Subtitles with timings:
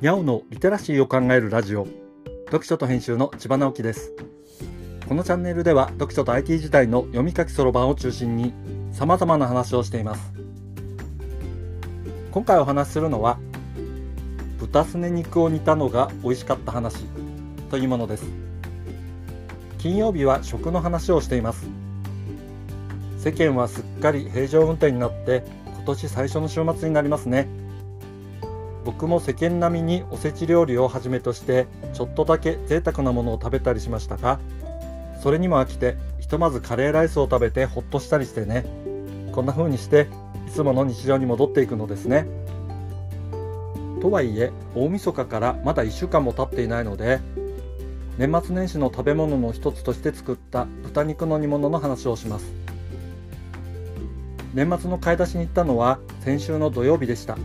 [0.00, 1.86] にゃおのリテラシーを考えるラジオ。
[2.46, 4.14] 読書と編集の千葉直樹です。
[5.06, 8.54] このチャンネルでは読書と IT 時代の読み書きそろばんを中心に
[8.92, 10.32] 様々な話をしています。
[12.30, 13.38] 今回お話しするのは
[14.58, 17.04] 豚すね肉を煮たのが美味しかった話
[17.70, 18.24] というものです。
[19.76, 21.68] 金曜日は食の話をしています。
[23.18, 25.44] 世間はすっかり平常運転になって
[25.74, 27.59] 今年最初の週末になりますね。
[28.84, 34.40] 僕も世間並みにおせち料理をはじめとしてちょっとだけ贅沢なものを食べたりしましたが
[35.22, 38.64] それにも飽きてひとまずカレーライスを食べてほっとしたりしてね。
[39.32, 40.08] こんな風にして
[40.48, 42.26] いつもの日常に戻っていくのですね。
[44.00, 47.20] とはいえ大晦日からまだ1週間も経っていないので
[48.16, 52.52] 年末年始の食べ物の一つとして作った豚肉の煮物の話をします。
[54.52, 57.38] 年末の買い出しに行ったのは先週の土曜日でした。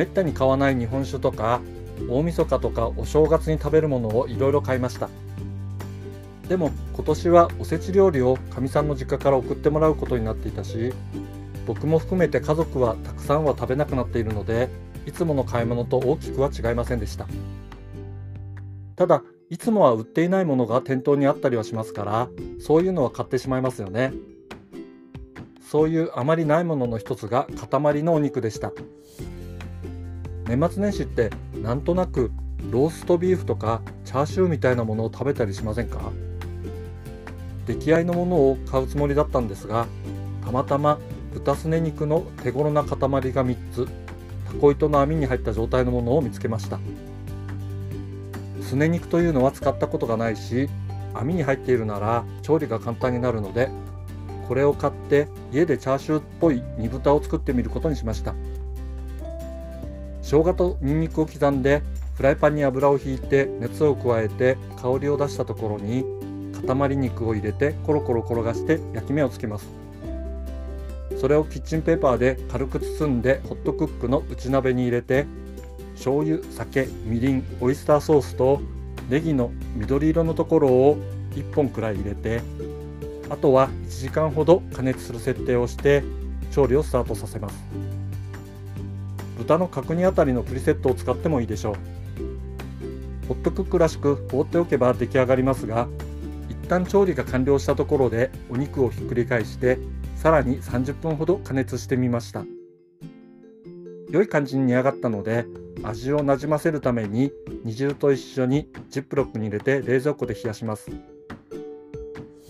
[0.00, 1.60] めったに買わない日本酒とか
[2.08, 5.10] 大晦日とかお正月に食べるものをいろいろ買いました。
[6.48, 10.94] でも今年はおせち料理をかみさんの実家から送ってもらうことになっていたし
[11.66, 14.70] 僕も含めて家族はたくさんは食べなくなっているので
[15.06, 17.26] いつもの買い物と大きくは違いませんでした。
[18.96, 22.28] ただいつもは売っていないものが店頭にあったりはしますから
[22.58, 24.14] そういうのは買ってしまいますよね。
[25.60, 28.72] そういうあまりないものの一つが塊のお肉でした。
[30.50, 31.30] 年末年始って
[31.62, 32.32] なんとなく
[32.72, 36.10] ローストビーフとかチャーシューみたいなものを食べたりしませんか？
[37.68, 39.86] 出来合いのものを買うつもりだったんですが
[40.44, 40.98] たまたま
[41.32, 43.86] 豚すね肉の手頃な塊が3つ
[44.48, 46.80] タコ糸の網に入った状態のものを見つけました。
[48.60, 50.68] すね肉というのは使ったことがないし
[51.14, 53.70] 網に入っているなら調理が簡単になるので
[54.48, 58.34] これを買って家でチャーシューっぽい煮豚を作ってみることにしました。
[60.30, 61.82] 生姜とニンニクを刻んで
[62.14, 66.04] フライパンに油をひいて熱を加えて香りを出したところに
[66.64, 69.66] 塊肉を入れてコロコロ転がして焼き目をつけます。
[71.20, 75.26] それをキッチンペーパーで軽く包んでホットクックの内鍋に入れて
[75.94, 78.60] 醤油酒みりんオイスターソースと
[79.08, 80.96] ネギの緑色のところを
[81.32, 82.40] 1本くらい入れて
[83.28, 86.04] あとは1時間ほど加熱する設定をして
[86.52, 87.99] 調理をスタートさせます。
[89.40, 91.74] 豚の角煮あたりのプリセットを使ってもいいでしょう。
[93.26, 95.88] ホットクックらしく放っておけば出来上がりますが
[96.50, 99.78] 一旦調理が完了したところでお肉をひっくり返して
[100.16, 102.44] さらに30分ほど加熱してみました。
[104.10, 105.46] 良い感じに煮上がったので
[105.82, 107.32] 味をなじませるために
[107.64, 110.90] 煮汁と一緒にジップロックに入れて冷蔵庫で冷やします。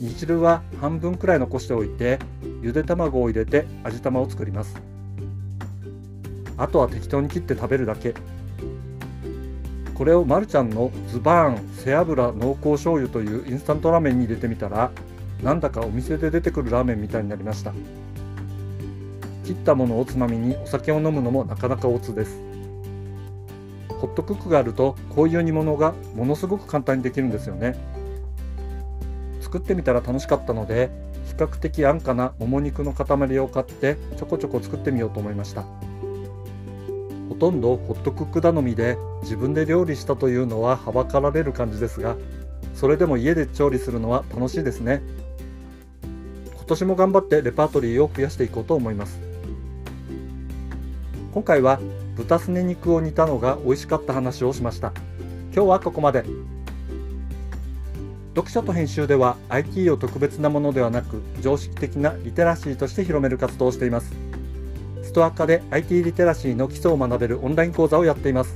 [0.00, 2.18] 煮汁は半分くらい残しておいて
[2.62, 4.74] ゆで卵を入れて味玉を作ります。
[6.60, 8.14] あとは適当に切って食べるだけ。
[9.94, 14.90] これをまるちゃんのズバーン背脂濃厚醤油というインスタントラーメンに入れてみたら
[15.42, 17.72] なんだかお店で出てくるラーメンみたいになりました。
[19.44, 22.40] 切ったものをつまみにお酒を飲むのもなかなかおつです。
[23.88, 27.74] ホットクックがあるとこういう煮物がものすごく簡単にできるんですよね。
[29.40, 30.90] 作ってみたら楽しかったので
[31.26, 35.64] 比較的安価なもも肉の塊を買ってちょこちょこ作ってみようと思いました。
[37.40, 42.16] とんどホットクック頼みで自分で料理したというのははばかられる感じですが
[42.74, 45.02] それでも家で調理するのは楽しいですね。
[46.54, 49.18] 今年も頑張ってレパートリーを増やしていこうと思います。
[51.34, 51.80] 今回は
[52.16, 54.92] 豚すね肉を煮たのが美味しかった話をしました。
[55.52, 56.24] 今日はここまで。
[58.36, 64.29] 読書と編集では IT を特別なものではなく常識的なリテラシーとして広める活動をしています。
[65.10, 68.54] ストア化で IT リテラシーの基礎を学べるオンライン講座をやっています。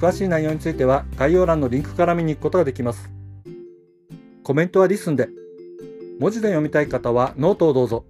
[0.00, 3.08] 詳しい内容については概要欄のリンクから見に行くことができます。
[4.42, 5.28] コメントは LISTEN で。
[6.18, 8.04] 文字で読みたい方はノートをどうぞ。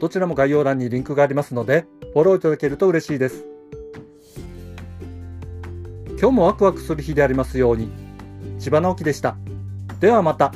[0.00, 3.44] どちらも概要欄にリンクがありますのでフォローいただけると嬉しいです。
[6.18, 7.90] 今日もワクワクする日でありますように。
[8.58, 9.36] 千葉直樹でした。
[10.00, 10.50] ではまた。